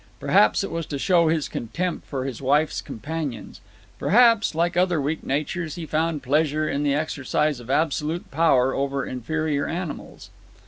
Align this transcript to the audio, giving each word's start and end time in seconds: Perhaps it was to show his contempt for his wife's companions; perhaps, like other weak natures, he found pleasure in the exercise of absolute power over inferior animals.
Perhaps 0.19 0.63
it 0.63 0.71
was 0.71 0.87
to 0.87 0.97
show 0.97 1.27
his 1.27 1.47
contempt 1.47 2.07
for 2.07 2.25
his 2.25 2.41
wife's 2.41 2.81
companions; 2.81 3.61
perhaps, 3.99 4.55
like 4.55 4.75
other 4.75 4.99
weak 4.99 5.23
natures, 5.23 5.75
he 5.75 5.85
found 5.85 6.23
pleasure 6.23 6.67
in 6.67 6.81
the 6.81 6.95
exercise 6.95 7.59
of 7.59 7.69
absolute 7.69 8.31
power 8.31 8.73
over 8.73 9.05
inferior 9.05 9.67
animals. 9.67 10.31